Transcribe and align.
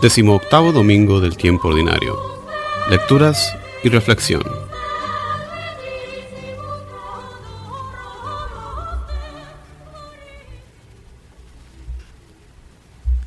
Decimoctavo 0.00 0.72
domingo 0.72 1.20
del 1.20 1.36
tiempo 1.36 1.68
ordinario. 1.68 2.18
Lecturas 2.88 3.54
y 3.84 3.90
reflexión. 3.90 4.42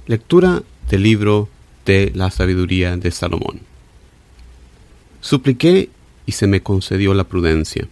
Lectura 0.08 0.64
del 0.90 1.04
libro 1.04 1.48
de 1.86 2.12
la 2.16 2.31
sabiduría 2.31 2.98
de 2.98 3.12
Salomón. 3.12 3.59
Supliqué 5.22 5.90
y 6.26 6.31
se 6.31 6.48
me 6.48 6.64
concedió 6.64 7.14
la 7.14 7.26
prudencia. 7.26 7.88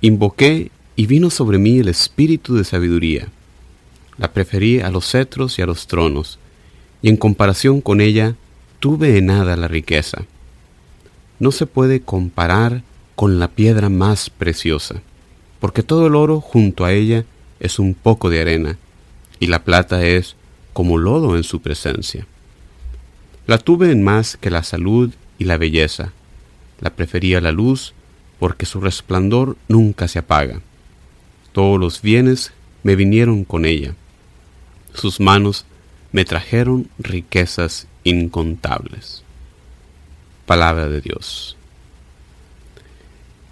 Invoqué 0.00 0.70
y 0.96 1.04
vino 1.04 1.28
sobre 1.28 1.58
mí 1.58 1.80
el 1.80 1.88
espíritu 1.88 2.54
de 2.54 2.64
sabiduría. 2.64 3.28
La 4.16 4.32
preferí 4.32 4.80
a 4.80 4.88
los 4.88 5.10
cetros 5.10 5.58
y 5.58 5.62
a 5.62 5.66
los 5.66 5.86
tronos, 5.86 6.38
y 7.02 7.08
en 7.08 7.16
comparación 7.16 7.80
con 7.80 8.00
ella 8.00 8.34
tuve 8.78 9.18
en 9.18 9.26
nada 9.26 9.56
la 9.56 9.68
riqueza. 9.68 10.24
No 11.38 11.52
se 11.52 11.66
puede 11.66 12.00
comparar 12.00 12.82
con 13.16 13.38
la 13.38 13.48
piedra 13.48 13.88
más 13.88 14.30
preciosa, 14.30 15.02
porque 15.58 15.82
todo 15.82 16.06
el 16.06 16.14
oro 16.14 16.40
junto 16.40 16.84
a 16.84 16.92
ella 16.92 17.24
es 17.58 17.78
un 17.78 17.94
poco 17.94 18.30
de 18.30 18.40
arena, 18.40 18.78
y 19.38 19.46
la 19.46 19.64
plata 19.64 20.04
es 20.04 20.36
como 20.72 20.98
lodo 20.98 21.36
en 21.36 21.44
su 21.44 21.60
presencia. 21.60 22.26
La 23.46 23.58
tuve 23.58 23.90
en 23.90 24.02
más 24.02 24.36
que 24.36 24.50
la 24.50 24.62
salud 24.62 25.12
y 25.38 25.44
la 25.44 25.58
belleza. 25.58 26.12
La 26.80 26.90
prefería 26.90 27.40
la 27.40 27.52
luz 27.52 27.94
porque 28.38 28.64
su 28.64 28.80
resplandor 28.80 29.56
nunca 29.68 30.08
se 30.08 30.18
apaga. 30.18 30.60
Todos 31.52 31.78
los 31.80 32.00
bienes 32.00 32.52
me 32.82 32.96
vinieron 32.96 33.44
con 33.44 33.64
ella. 33.64 33.94
Sus 34.94 35.20
manos 35.20 35.66
me 36.12 36.24
trajeron 36.24 36.88
riquezas 36.98 37.86
incontables. 38.04 39.22
Palabra 40.46 40.88
de 40.88 41.00
Dios. 41.00 41.56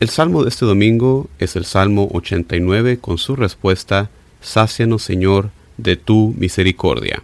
El 0.00 0.08
salmo 0.08 0.42
de 0.42 0.50
este 0.50 0.64
domingo 0.64 1.28
es 1.38 1.56
el 1.56 1.64
Salmo 1.64 2.08
89 2.12 2.98
con 2.98 3.18
su 3.18 3.34
respuesta, 3.34 4.10
Sácianos 4.40 5.02
Señor 5.02 5.50
de 5.76 5.96
tu 5.96 6.34
misericordia. 6.38 7.22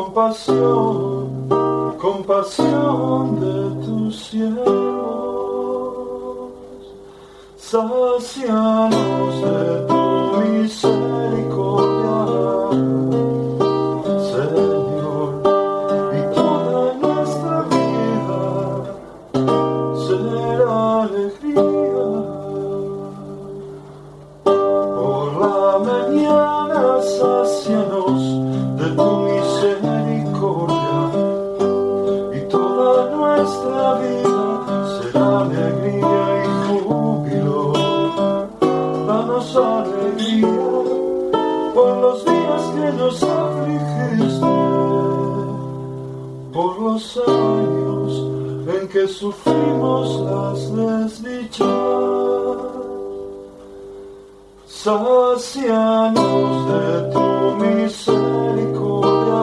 Compasión, 0.00 1.48
compasión 1.98 3.38
de 3.38 3.84
tus 3.84 4.16
siervos, 4.28 4.72
sacianos 7.58 9.34
de 9.42 9.86
tu 9.86 10.02
misericordia. 10.40 11.89
Sufrimos 49.08 50.20
las 50.28 50.58
desdichas. 50.74 51.68
Sacianos 54.66 56.50
de 56.70 56.84
tu 57.12 57.26
misericordia. 57.64 59.40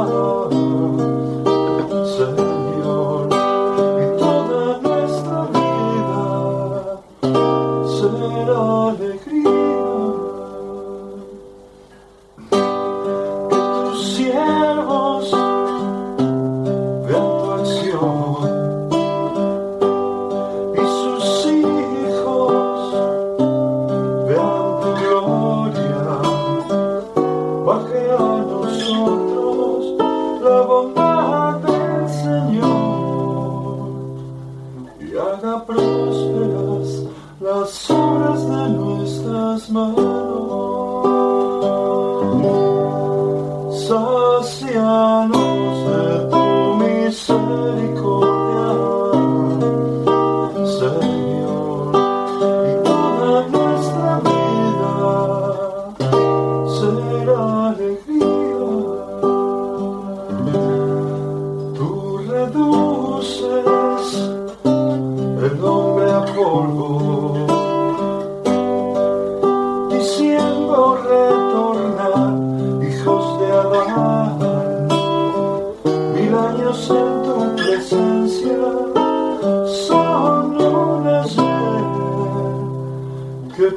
sacia. 43.87 45.06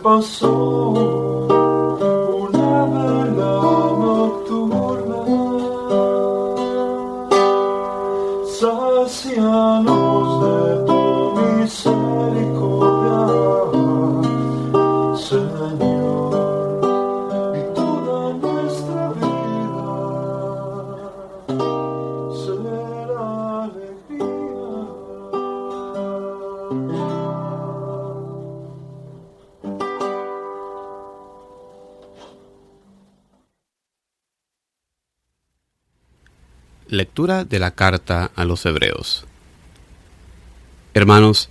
pasó 0.03 0.91
una 2.45 2.85
bella 2.87 3.55
nocturna, 4.03 5.23
sacianos 8.59 10.27
de 10.45 10.59
tu 10.87 11.01
miseria. 11.37 12.10
Lectura 36.91 37.45
de 37.45 37.61
la 37.61 37.71
carta 37.71 38.33
a 38.35 38.45
los 38.45 38.67
Hebreos. 38.67 39.25
Hermanos, 40.93 41.49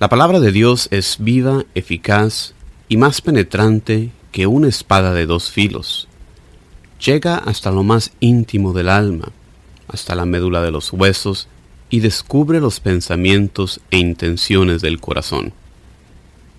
La 0.00 0.08
palabra 0.08 0.40
de 0.40 0.50
Dios 0.50 0.88
es 0.90 1.16
viva, 1.18 1.66
eficaz 1.74 2.54
y 2.88 2.96
más 2.96 3.20
penetrante 3.20 4.12
que 4.32 4.46
una 4.46 4.66
espada 4.68 5.12
de 5.12 5.26
dos 5.26 5.50
filos. 5.50 6.08
Llega 7.04 7.36
hasta 7.36 7.70
lo 7.70 7.82
más 7.82 8.12
íntimo 8.20 8.72
del 8.72 8.88
alma, 8.88 9.30
hasta 9.88 10.14
la 10.14 10.24
médula 10.24 10.62
de 10.62 10.70
los 10.70 10.90
huesos, 10.90 11.48
y 11.90 12.00
descubre 12.00 12.58
los 12.58 12.80
pensamientos 12.80 13.80
e 13.90 13.98
intenciones 13.98 14.80
del 14.80 15.00
corazón. 15.00 15.52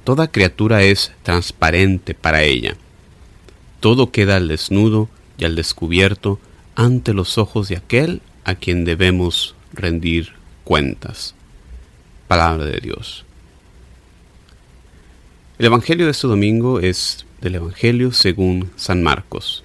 Toda 0.03 0.29
criatura 0.29 0.83
es 0.83 1.13
transparente 1.23 2.13
para 2.13 2.43
ella. 2.43 2.75
Todo 3.79 4.11
queda 4.11 4.35
al 4.35 4.49
desnudo 4.49 5.09
y 5.39 5.45
al 5.45 5.55
descubierto 5.55 6.39
ante 6.75 7.13
los 7.13 7.37
ojos 7.37 7.69
de 7.69 7.77
aquel 7.77 8.21
a 8.43 8.55
quien 8.55 8.85
debemos 8.85 9.55
rendir 9.73 10.33
cuentas. 10.63 11.35
Palabra 12.27 12.65
de 12.65 12.79
Dios. 12.79 13.25
El 15.57 15.65
Evangelio 15.65 16.05
de 16.05 16.11
este 16.11 16.27
domingo 16.27 16.79
es 16.79 17.25
del 17.41 17.55
Evangelio 17.55 18.11
según 18.11 18.71
San 18.75 19.03
Marcos. 19.03 19.63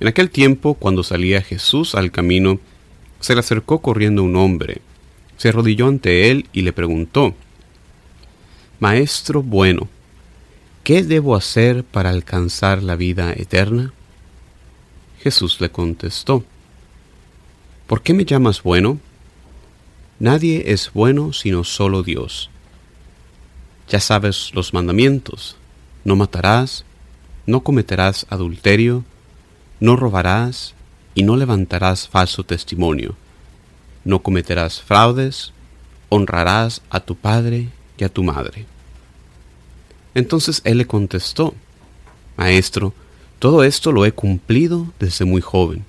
En 0.00 0.08
aquel 0.08 0.30
tiempo, 0.30 0.74
cuando 0.74 1.02
salía 1.02 1.42
Jesús 1.42 1.94
al 1.94 2.10
camino, 2.10 2.60
se 3.20 3.34
le 3.34 3.40
acercó 3.40 3.80
corriendo 3.80 4.22
un 4.22 4.36
hombre, 4.36 4.80
se 5.36 5.48
arrodilló 5.48 5.88
ante 5.88 6.30
él 6.30 6.46
y 6.52 6.62
le 6.62 6.72
preguntó, 6.72 7.34
Maestro 8.80 9.42
bueno, 9.42 9.88
¿qué 10.84 11.02
debo 11.02 11.34
hacer 11.34 11.82
para 11.84 12.10
alcanzar 12.10 12.82
la 12.82 12.94
vida 12.94 13.32
eterna? 13.32 13.92
Jesús 15.20 15.60
le 15.60 15.70
contestó, 15.70 16.44
¿por 17.86 18.02
qué 18.02 18.14
me 18.14 18.24
llamas 18.24 18.62
bueno? 18.62 18.98
Nadie 20.20 20.72
es 20.72 20.92
bueno 20.92 21.32
sino 21.32 21.64
solo 21.64 22.02
Dios. 22.02 22.50
Ya 23.88 24.00
sabes 24.00 24.50
los 24.54 24.74
mandamientos, 24.74 25.56
no 26.04 26.14
matarás, 26.16 26.84
no 27.46 27.62
cometerás 27.62 28.26
adulterio, 28.28 29.04
no 29.80 29.96
robarás 29.96 30.74
y 31.14 31.22
no 31.22 31.36
levantarás 31.36 32.08
falso 32.08 32.44
testimonio, 32.44 33.16
no 34.04 34.22
cometerás 34.22 34.80
fraudes, 34.80 35.52
honrarás 36.08 36.82
a 36.90 37.00
tu 37.00 37.16
padre 37.16 37.68
y 37.96 38.04
a 38.04 38.08
tu 38.08 38.22
madre. 38.22 38.66
Entonces 40.14 40.60
él 40.64 40.78
le 40.78 40.86
contestó, 40.86 41.54
Maestro, 42.36 42.92
todo 43.38 43.62
esto 43.62 43.92
lo 43.92 44.04
he 44.04 44.12
cumplido 44.12 44.86
desde 44.98 45.24
muy 45.24 45.40
joven. 45.40 45.84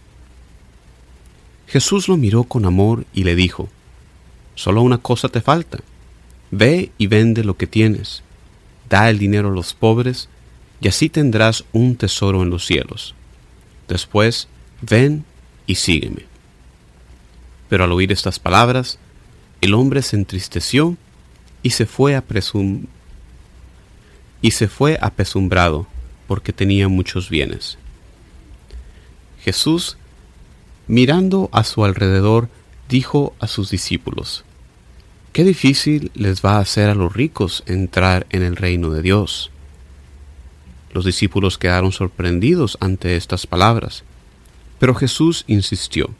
Jesús 1.68 2.08
lo 2.08 2.18
miró 2.18 2.44
con 2.44 2.66
amor 2.66 3.06
y 3.14 3.24
le 3.24 3.36
dijo, 3.36 3.70
Solo 4.56 4.82
una 4.82 4.98
cosa 4.98 5.30
te 5.30 5.42
falta. 5.42 5.80
Ve 6.52 6.92
y 6.98 7.08
vende 7.08 7.44
lo 7.44 7.58
que 7.58 7.68
tienes, 7.68 8.24
da 8.90 9.10
el 9.10 9.18
dinero 9.18 9.50
a 9.50 9.52
los 9.52 9.74
pobres, 9.74 10.30
y 10.82 10.88
así 10.88 11.10
tendrás 11.10 11.64
un 11.72 11.96
tesoro 11.96 12.44
en 12.44 12.50
los 12.50 12.66
cielos. 12.66 13.16
Después, 13.88 14.48
ven 14.82 15.26
y 15.66 15.76
sígueme. 15.76 16.26
Pero 17.68 17.84
al 17.84 17.92
oír 17.92 18.12
estas 18.12 18.40
palabras, 18.40 19.00
el 19.62 19.74
hombre 19.74 20.02
se 20.02 20.16
entristeció 20.16 20.98
y 21.64 21.72
se 21.72 21.86
fue 21.86 22.16
a 22.16 22.24
y 24.42 24.52
se 24.52 24.68
fue 24.68 24.98
apesumbrado 25.02 25.88
porque 26.30 26.54
tenía 26.54 26.88
muchos 26.88 27.28
bienes. 27.32 27.80
Jesús, 29.42 29.98
mirando 30.88 31.50
a 31.52 31.64
su 31.64 31.84
alrededor, 31.84 32.50
dijo 32.88 33.34
a 33.40 33.48
sus 33.48 33.72
discípulos, 33.72 34.46
Qué 35.34 35.44
difícil 35.44 36.12
les 36.14 36.46
va 36.46 36.58
a 36.58 36.60
hacer 36.60 36.88
a 36.88 36.94
los 36.94 37.12
ricos 37.12 37.64
entrar 37.66 38.28
en 38.30 38.44
el 38.44 38.58
reino 38.58 38.92
de 38.92 39.02
Dios. 39.02 39.50
Los 40.94 41.04
discípulos 41.04 41.58
quedaron 41.58 41.92
sorprendidos 41.92 42.78
ante 42.80 43.16
estas 43.16 43.48
palabras, 43.48 44.04
pero 44.78 44.94
Jesús 44.94 45.46
insistió, 45.48 46.12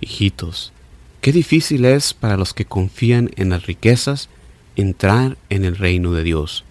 Hijitos, 0.00 0.72
qué 1.20 1.30
difícil 1.30 1.84
es 1.84 2.14
para 2.14 2.36
los 2.36 2.52
que 2.52 2.64
confían 2.64 3.30
en 3.36 3.50
las 3.50 3.64
riquezas 3.66 4.28
entrar 4.74 5.38
en 5.50 5.64
el 5.64 5.76
reino 5.76 6.10
de 6.10 6.24
Dios. 6.24 6.64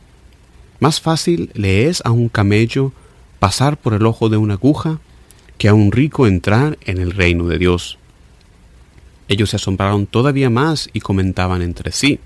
Más 0.86 1.02
fácil 1.02 1.50
le 1.56 1.88
es 1.88 2.04
a 2.06 2.12
un 2.12 2.30
camello 2.30 2.94
pasar 3.40 3.76
por 3.76 3.96
el 3.96 4.06
ojo 4.06 4.30
de 4.30 4.38
una 4.38 4.54
aguja 4.54 5.00
que 5.58 5.68
a 5.68 5.74
un 5.74 5.92
rico 5.92 6.28
entrar 6.28 6.78
en 6.82 7.00
el 7.00 7.10
reino 7.10 7.48
de 7.48 7.58
Dios. 7.58 7.98
Ellos 9.28 9.50
se 9.50 9.56
asombraron 9.56 10.06
todavía 10.06 10.52
más 10.52 10.92
y 10.94 11.00
comentaban 11.00 11.64
entre 11.64 11.92
sí. 11.92 12.20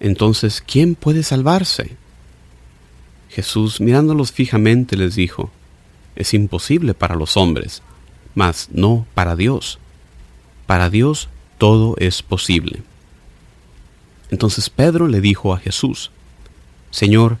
Entonces, 0.00 0.60
¿quién 0.60 0.94
puede 0.94 1.22
salvarse? 1.22 1.96
Jesús, 3.30 3.80
mirándolos 3.80 4.32
fijamente, 4.32 4.98
les 4.98 5.14
dijo, 5.14 5.50
Es 6.16 6.34
imposible 6.34 6.92
para 6.92 7.14
los 7.14 7.38
hombres, 7.38 7.82
mas 8.34 8.68
no 8.70 9.06
para 9.14 9.34
Dios. 9.34 9.78
Para 10.66 10.90
Dios 10.90 11.30
todo 11.56 11.94
es 11.96 12.22
posible. 12.22 12.82
Entonces 14.30 14.68
Pedro 14.68 15.08
le 15.08 15.22
dijo 15.22 15.54
a 15.54 15.58
Jesús, 15.58 16.10
Señor, 16.90 17.38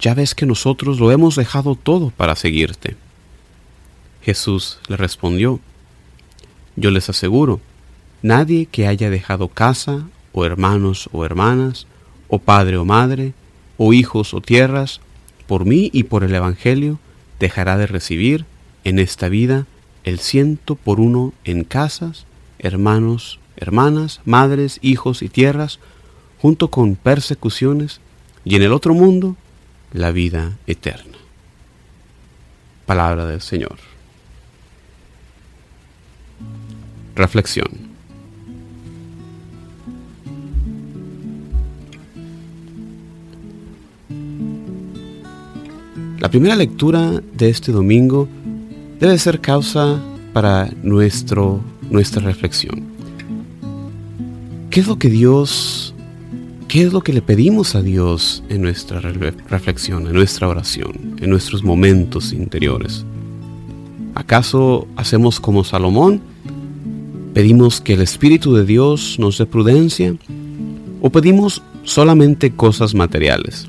ya 0.00 0.14
ves 0.14 0.34
que 0.34 0.46
nosotros 0.46 1.00
lo 1.00 1.10
hemos 1.10 1.36
dejado 1.36 1.74
todo 1.74 2.10
para 2.10 2.36
seguirte. 2.36 2.96
Jesús 4.22 4.78
le 4.88 4.96
respondió, 4.96 5.60
yo 6.76 6.90
les 6.90 7.08
aseguro, 7.08 7.60
nadie 8.22 8.66
que 8.66 8.86
haya 8.86 9.10
dejado 9.10 9.48
casa, 9.48 10.04
o 10.32 10.44
hermanos 10.44 11.08
o 11.12 11.24
hermanas, 11.24 11.86
o 12.28 12.38
padre 12.38 12.76
o 12.76 12.84
madre, 12.84 13.32
o 13.76 13.92
hijos 13.92 14.34
o 14.34 14.40
tierras, 14.40 15.00
por 15.46 15.64
mí 15.64 15.90
y 15.92 16.04
por 16.04 16.24
el 16.24 16.34
Evangelio, 16.34 16.98
dejará 17.40 17.76
de 17.78 17.86
recibir 17.86 18.44
en 18.84 18.98
esta 18.98 19.28
vida 19.28 19.66
el 20.04 20.20
ciento 20.20 20.76
por 20.76 21.00
uno 21.00 21.32
en 21.44 21.64
casas, 21.64 22.26
hermanos, 22.58 23.40
hermanas, 23.56 24.20
madres, 24.24 24.78
hijos 24.82 25.22
y 25.22 25.28
tierras, 25.28 25.80
junto 26.40 26.70
con 26.70 26.96
persecuciones, 26.96 28.00
y 28.48 28.56
en 28.56 28.62
el 28.62 28.72
otro 28.72 28.94
mundo 28.94 29.36
la 29.92 30.10
vida 30.10 30.56
eterna. 30.66 31.18
Palabra 32.86 33.26
del 33.26 33.42
Señor. 33.42 33.76
Reflexión. 37.14 37.68
La 46.18 46.30
primera 46.30 46.56
lectura 46.56 47.20
de 47.34 47.50
este 47.50 47.70
domingo 47.70 48.28
debe 48.98 49.18
ser 49.18 49.42
causa 49.42 50.00
para 50.32 50.70
nuestro, 50.82 51.60
nuestra 51.90 52.22
reflexión. 52.22 52.82
¿Qué 54.70 54.80
es 54.80 54.86
lo 54.86 54.98
que 54.98 55.10
Dios, 55.10 55.94
qué 56.68 56.82
es 56.82 56.92
lo 56.92 57.00
que 57.00 57.14
le 57.14 57.22
pedimos 57.22 57.74
a 57.74 57.82
Dios 57.82 58.42
en 58.50 58.60
nuestra 58.60 59.00
reflexión, 59.00 60.06
en 60.06 60.12
nuestra 60.12 60.48
oración, 60.48 61.16
en 61.18 61.30
nuestros 61.30 61.64
momentos 61.64 62.34
interiores? 62.34 63.06
¿Acaso 64.14 64.86
hacemos 64.94 65.40
como 65.40 65.64
Salomón? 65.64 66.20
¿Pedimos 67.32 67.80
que 67.80 67.94
el 67.94 68.02
Espíritu 68.02 68.54
de 68.54 68.66
Dios 68.66 69.16
nos 69.18 69.38
dé 69.38 69.46
prudencia 69.46 70.14
o 71.00 71.08
pedimos 71.08 71.62
solamente 71.84 72.50
cosas 72.50 72.94
materiales? 72.94 73.66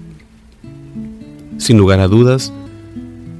Sin 1.57 1.77
lugar 1.77 2.01
a 2.01 2.07
dudas, 2.09 2.51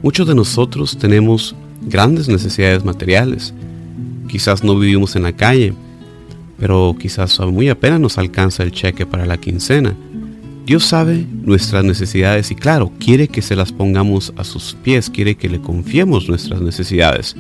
muchos 0.02 0.26
de 0.26 0.36
nosotros 0.36 0.98
tenemos 0.98 1.54
grandes 1.82 2.30
necesidades 2.30 2.86
materiales. 2.86 3.54
Quizás 4.30 4.64
no 4.64 4.80
vivimos 4.80 5.18
en 5.18 5.24
la 5.24 5.34
calle, 5.34 5.74
pero 6.60 6.96
quizás 7.00 7.40
muy 7.40 7.70
apenas 7.70 8.00
nos 8.00 8.18
alcanza 8.18 8.64
el 8.64 8.72
cheque 8.72 9.06
para 9.06 9.26
la 9.26 9.38
quincena. 9.38 9.96
Dios 10.66 10.84
sabe 10.86 11.26
nuestras 11.44 11.84
necesidades 11.84 12.52
y 12.52 12.56
claro, 12.56 12.92
quiere 13.00 13.28
que 13.28 13.42
se 13.42 13.56
las 13.56 13.72
pongamos 13.72 14.34
a 14.38 14.44
sus 14.44 14.76
pies, 14.84 15.10
quiere 15.10 15.36
que 15.36 15.50
le 15.50 15.60
confiemos 15.60 16.30
nuestras 16.30 16.62
necesidades. 16.62 17.36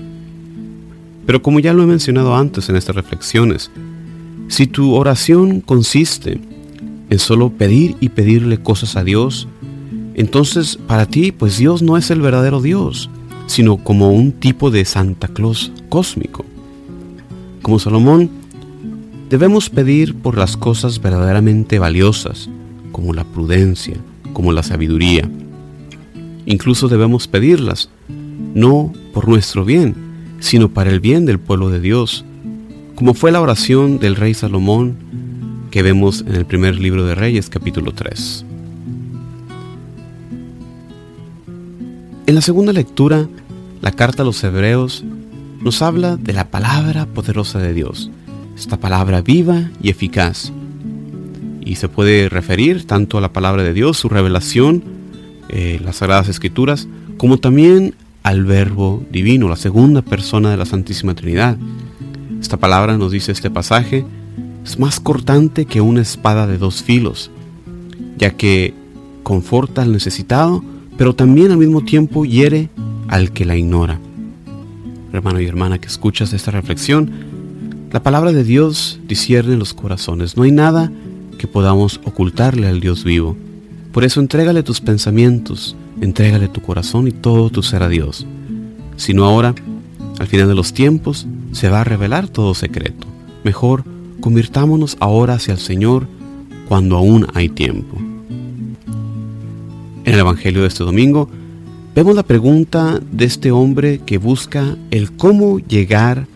Pero 1.27 1.41
como 1.41 1.59
ya 1.59 1.73
lo 1.73 1.83
he 1.83 1.85
mencionado 1.85 2.35
antes 2.35 2.69
en 2.69 2.75
estas 2.75 2.95
reflexiones, 2.95 3.69
si 4.47 4.65
tu 4.65 4.95
oración 4.95 5.61
consiste 5.61 6.41
en 7.11 7.19
solo 7.19 7.51
pedir 7.51 7.95
y 7.99 8.09
pedirle 8.09 8.57
cosas 8.57 8.95
a 8.95 9.03
Dios, 9.03 9.47
entonces 10.15 10.79
para 10.87 11.05
ti 11.05 11.31
pues 11.31 11.59
Dios 11.59 11.83
no 11.83 11.97
es 11.97 12.09
el 12.09 12.21
verdadero 12.21 12.61
Dios, 12.61 13.11
sino 13.45 13.77
como 13.77 14.11
un 14.11 14.31
tipo 14.31 14.71
de 14.71 14.85
Santa 14.85 15.27
Claus 15.27 15.71
cósmico. 15.89 16.45
Como 17.61 17.77
Salomón, 17.77 18.31
debemos 19.29 19.69
pedir 19.69 20.15
por 20.15 20.37
las 20.37 20.57
cosas 20.57 21.01
verdaderamente 21.01 21.77
valiosas, 21.79 22.49
como 22.91 23.13
la 23.13 23.23
prudencia, 23.23 23.95
como 24.33 24.51
la 24.51 24.63
sabiduría. 24.63 25.29
Incluso 26.45 26.87
debemos 26.87 27.27
pedirlas, 27.27 27.89
no 28.55 28.91
por 29.13 29.27
nuestro 29.27 29.65
bien, 29.65 29.95
sino 30.39 30.69
para 30.69 30.89
el 30.89 30.99
bien 30.99 31.25
del 31.25 31.39
pueblo 31.39 31.69
de 31.69 31.79
Dios, 31.79 32.25
como 32.95 33.13
fue 33.13 33.31
la 33.31 33.41
oración 33.41 33.99
del 33.99 34.15
rey 34.15 34.33
Salomón, 34.33 34.97
que 35.69 35.83
vemos 35.83 36.21
en 36.21 36.35
el 36.35 36.45
primer 36.45 36.79
libro 36.79 37.05
de 37.05 37.13
Reyes 37.13 37.49
capítulo 37.49 37.93
3. 37.93 38.45
En 42.25 42.35
la 42.35 42.41
segunda 42.41 42.73
lectura, 42.73 43.27
la 43.81 43.91
carta 43.91 44.23
a 44.23 44.25
los 44.25 44.43
hebreos 44.43 45.03
nos 45.61 45.81
habla 45.81 46.17
de 46.17 46.33
la 46.33 46.49
palabra 46.49 47.05
poderosa 47.05 47.59
de 47.59 47.73
Dios, 47.73 48.09
esta 48.59 48.77
palabra 48.77 49.21
viva 49.21 49.69
y 49.81 49.89
eficaz. 49.89 50.51
Y 51.61 51.75
se 51.75 51.87
puede 51.87 52.29
referir 52.29 52.85
tanto 52.85 53.17
a 53.17 53.21
la 53.21 53.31
palabra 53.31 53.63
de 53.63 53.73
Dios, 53.73 53.97
su 53.97 54.09
revelación, 54.09 54.83
eh, 55.49 55.79
las 55.83 55.97
sagradas 55.97 56.27
escrituras, 56.27 56.87
como 57.17 57.37
también 57.37 57.95
al 58.21 58.43
verbo 58.43 59.03
divino, 59.11 59.47
la 59.47 59.55
segunda 59.55 60.01
persona 60.01 60.51
de 60.51 60.57
la 60.57 60.65
Santísima 60.65 61.15
Trinidad. 61.15 61.57
Esta 62.41 62.57
palabra, 62.57 62.97
nos 62.97 63.11
dice 63.11 63.31
este 63.31 63.49
pasaje, 63.49 64.05
es 64.65 64.77
más 64.77 64.99
cortante 64.99 65.65
que 65.65 65.81
una 65.81 66.01
espada 66.01 66.45
de 66.45 66.57
dos 66.57 66.83
filos, 66.83 67.31
ya 68.17 68.31
que 68.31 68.73
conforta 69.23 69.83
al 69.83 69.93
necesitado, 69.93 70.63
pero 70.97 71.15
también 71.15 71.51
al 71.51 71.57
mismo 71.57 71.83
tiempo 71.83 72.25
hiere 72.25 72.69
al 73.07 73.31
que 73.31 73.45
la 73.45 73.55
ignora. 73.55 73.99
Hermano 75.13 75.39
y 75.39 75.45
hermana 75.45 75.79
que 75.79 75.87
escuchas 75.87 76.33
esta 76.33 76.51
reflexión, 76.51 77.28
la 77.91 78.03
palabra 78.03 78.31
de 78.31 78.43
Dios 78.43 78.99
discierne 79.07 79.57
los 79.57 79.73
corazones. 79.73 80.37
No 80.37 80.43
hay 80.43 80.51
nada 80.51 80.91
que 81.37 81.47
podamos 81.47 81.99
ocultarle 82.03 82.67
al 82.67 82.79
Dios 82.79 83.03
vivo. 83.03 83.35
Por 83.91 84.03
eso 84.03 84.19
entrégale 84.19 84.61
tus 84.61 84.79
pensamientos, 84.79 85.75
entrégale 85.99 86.47
tu 86.47 86.61
corazón 86.61 87.07
y 87.07 87.11
todo 87.11 87.49
tu 87.49 87.63
ser 87.63 87.81
a 87.81 87.89
Dios. 87.89 88.27
Si 88.95 89.13
no 89.13 89.25
ahora, 89.25 89.55
al 90.19 90.27
final 90.27 90.47
de 90.47 90.55
los 90.55 90.73
tiempos, 90.73 91.25
se 91.51 91.69
va 91.69 91.81
a 91.81 91.83
revelar 91.83 92.27
todo 92.27 92.53
secreto. 92.53 93.07
Mejor, 93.43 93.83
convirtámonos 94.21 94.97
ahora 94.99 95.35
hacia 95.35 95.53
el 95.53 95.59
Señor 95.59 96.05
cuando 96.67 96.97
aún 96.97 97.25
hay 97.33 97.49
tiempo. 97.49 97.97
En 100.05 100.13
el 100.13 100.19
Evangelio 100.19 100.61
de 100.61 100.67
este 100.67 100.83
domingo, 100.83 101.27
vemos 101.95 102.15
la 102.15 102.23
pregunta 102.23 102.99
de 103.11 103.25
este 103.25 103.51
hombre 103.51 103.99
que 104.05 104.19
busca 104.19 104.77
el 104.91 105.11
cómo 105.13 105.57
llegar 105.59 106.27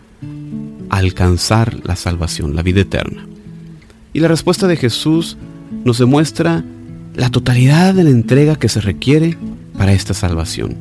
alcanzar 0.98 1.80
la 1.84 1.96
salvación, 1.96 2.54
la 2.54 2.62
vida 2.62 2.82
eterna. 2.82 3.26
Y 4.12 4.20
la 4.20 4.28
respuesta 4.28 4.66
de 4.66 4.76
Jesús 4.76 5.36
nos 5.84 5.98
demuestra 5.98 6.64
la 7.14 7.30
totalidad 7.30 7.94
de 7.94 8.04
la 8.04 8.10
entrega 8.10 8.56
que 8.56 8.68
se 8.68 8.80
requiere 8.80 9.36
para 9.76 9.92
esta 9.92 10.14
salvación. 10.14 10.76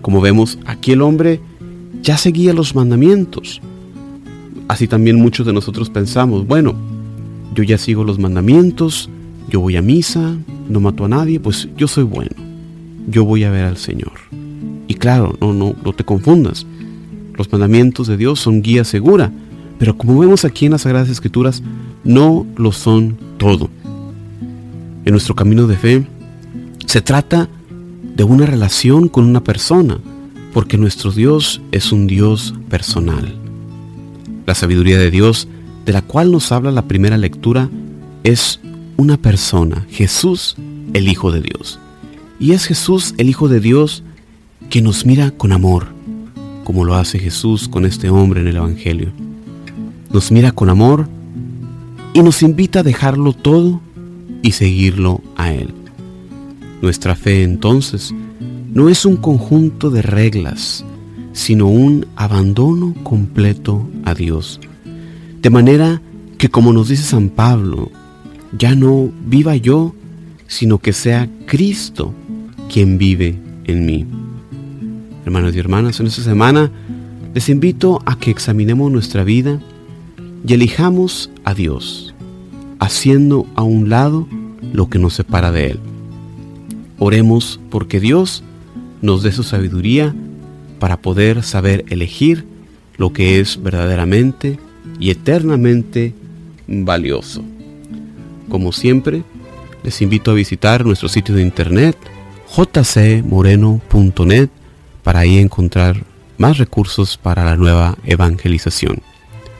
Como 0.00 0.20
vemos, 0.20 0.58
aquí 0.66 0.92
el 0.92 1.02
hombre 1.02 1.40
ya 2.02 2.16
seguía 2.16 2.52
los 2.52 2.74
mandamientos. 2.74 3.60
Así 4.68 4.86
también 4.86 5.16
muchos 5.16 5.46
de 5.46 5.52
nosotros 5.52 5.90
pensamos, 5.90 6.46
bueno, 6.46 6.74
yo 7.54 7.62
ya 7.62 7.78
sigo 7.78 8.04
los 8.04 8.18
mandamientos, 8.18 9.08
yo 9.48 9.60
voy 9.60 9.76
a 9.76 9.82
misa, 9.82 10.36
no 10.68 10.80
mato 10.80 11.04
a 11.04 11.08
nadie, 11.08 11.40
pues 11.40 11.68
yo 11.76 11.88
soy 11.88 12.04
bueno. 12.04 12.34
Yo 13.08 13.24
voy 13.24 13.44
a 13.44 13.50
ver 13.50 13.64
al 13.64 13.76
Señor. 13.76 14.12
Y 14.88 14.94
claro, 14.94 15.36
no, 15.40 15.52
no, 15.52 15.74
no 15.84 15.92
te 15.92 16.04
confundas. 16.04 16.66
Los 17.36 17.50
mandamientos 17.50 18.06
de 18.06 18.16
Dios 18.16 18.40
son 18.40 18.62
guía 18.62 18.84
segura, 18.84 19.32
pero 19.78 19.96
como 19.96 20.18
vemos 20.18 20.44
aquí 20.44 20.66
en 20.66 20.72
las 20.72 20.82
Sagradas 20.82 21.08
Escrituras, 21.08 21.62
no 22.04 22.46
lo 22.56 22.72
son 22.72 23.16
todo. 23.38 23.70
En 25.04 25.12
nuestro 25.12 25.34
camino 25.34 25.66
de 25.66 25.76
fe 25.76 26.06
se 26.86 27.00
trata 27.00 27.48
de 28.14 28.24
una 28.24 28.46
relación 28.46 29.08
con 29.08 29.24
una 29.24 29.42
persona, 29.42 29.98
porque 30.52 30.78
nuestro 30.78 31.10
Dios 31.10 31.60
es 31.72 31.90
un 31.90 32.06
Dios 32.06 32.54
personal. 32.68 33.34
La 34.46 34.54
sabiduría 34.54 34.98
de 34.98 35.10
Dios, 35.10 35.48
de 35.84 35.92
la 35.92 36.02
cual 36.02 36.30
nos 36.30 36.52
habla 36.52 36.70
la 36.70 36.86
primera 36.86 37.18
lectura, 37.18 37.68
es 38.22 38.60
una 38.96 39.16
persona, 39.16 39.86
Jesús, 39.90 40.56
el 40.92 41.08
Hijo 41.08 41.32
de 41.32 41.40
Dios. 41.40 41.80
Y 42.38 42.52
es 42.52 42.66
Jesús, 42.66 43.14
el 43.18 43.28
Hijo 43.28 43.48
de 43.48 43.60
Dios, 43.60 44.04
que 44.70 44.80
nos 44.80 45.04
mira 45.04 45.32
con 45.32 45.52
amor, 45.52 45.88
como 46.64 46.84
lo 46.84 46.94
hace 46.94 47.18
Jesús 47.18 47.68
con 47.68 47.84
este 47.84 48.10
hombre 48.10 48.40
en 48.40 48.48
el 48.48 48.56
Evangelio. 48.56 49.12
Nos 50.10 50.32
mira 50.32 50.50
con 50.50 50.70
amor 50.70 51.08
y 52.14 52.22
nos 52.22 52.42
invita 52.42 52.80
a 52.80 52.82
dejarlo 52.82 53.32
todo 53.32 53.80
y 54.42 54.52
seguirlo 54.52 55.20
a 55.36 55.52
Él. 55.52 55.72
Nuestra 56.82 57.14
fe 57.14 57.42
entonces 57.42 58.12
no 58.72 58.88
es 58.88 59.04
un 59.04 59.16
conjunto 59.16 59.90
de 59.90 60.02
reglas, 60.02 60.84
sino 61.32 61.66
un 61.68 62.06
abandono 62.16 62.94
completo 63.04 63.88
a 64.04 64.14
Dios. 64.14 64.60
De 65.40 65.50
manera 65.50 66.00
que 66.38 66.48
como 66.48 66.72
nos 66.72 66.88
dice 66.88 67.04
San 67.04 67.28
Pablo, 67.28 67.90
ya 68.58 68.74
no 68.74 69.10
viva 69.26 69.56
yo, 69.56 69.94
sino 70.46 70.78
que 70.78 70.92
sea 70.92 71.28
Cristo 71.46 72.12
quien 72.72 72.98
vive 72.98 73.38
en 73.64 73.86
mí. 73.86 74.06
Hermanos 75.24 75.56
y 75.56 75.58
hermanas, 75.58 76.00
en 76.00 76.06
esta 76.06 76.22
semana 76.22 76.70
les 77.34 77.48
invito 77.48 78.02
a 78.04 78.18
que 78.18 78.30
examinemos 78.30 78.92
nuestra 78.92 79.24
vida 79.24 79.58
y 80.46 80.52
elijamos 80.52 81.30
a 81.44 81.54
Dios, 81.54 82.14
haciendo 82.78 83.46
a 83.54 83.62
un 83.62 83.88
lado 83.88 84.28
lo 84.72 84.90
que 84.90 84.98
nos 84.98 85.14
separa 85.14 85.50
de 85.50 85.70
Él. 85.70 85.80
Oremos 86.98 87.58
porque 87.70 88.00
Dios 88.00 88.44
nos 89.00 89.22
dé 89.22 89.32
su 89.32 89.42
sabiduría 89.42 90.14
para 90.78 90.98
poder 90.98 91.42
saber 91.42 91.86
elegir 91.88 92.44
lo 92.98 93.14
que 93.14 93.40
es 93.40 93.62
verdaderamente 93.62 94.58
y 95.00 95.08
eternamente 95.10 96.12
valioso. 96.68 97.42
Como 98.50 98.72
siempre, 98.72 99.22
les 99.82 100.02
invito 100.02 100.30
a 100.30 100.34
visitar 100.34 100.84
nuestro 100.84 101.08
sitio 101.08 101.34
de 101.34 101.42
internet 101.42 101.96
jcmoreno.net 102.54 104.50
para 105.04 105.20
ahí 105.20 105.38
encontrar 105.38 106.02
más 106.36 106.58
recursos 106.58 107.16
para 107.16 107.44
la 107.44 107.56
nueva 107.56 107.96
evangelización. 108.04 109.00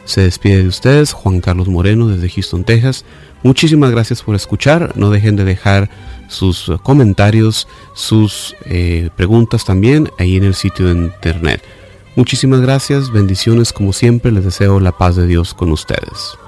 Se 0.05 0.23
despide 0.23 0.63
de 0.63 0.69
ustedes 0.69 1.13
Juan 1.13 1.41
Carlos 1.41 1.69
Moreno 1.69 2.09
desde 2.09 2.29
Houston, 2.29 2.65
Texas. 2.65 3.05
Muchísimas 3.43 3.91
gracias 3.91 4.23
por 4.23 4.35
escuchar. 4.35 4.93
No 4.97 5.11
dejen 5.11 5.37
de 5.37 5.45
dejar 5.45 5.89
sus 6.29 6.71
comentarios, 6.83 7.69
sus 7.95 8.57
eh, 8.65 9.11
preguntas 9.17 9.65
también 9.65 10.11
ahí 10.19 10.37
en 10.37 10.45
el 10.45 10.55
sitio 10.55 10.87
de 10.87 10.93
internet. 10.93 11.63
Muchísimas 12.17 12.61
gracias, 12.61 13.11
bendiciones 13.11 13.73
como 13.73 13.93
siempre, 13.93 14.31
les 14.31 14.45
deseo 14.45 14.79
la 14.79 14.93
paz 14.93 15.17
de 15.17 15.27
Dios 15.27 15.53
con 15.53 15.73
ustedes. 15.73 16.39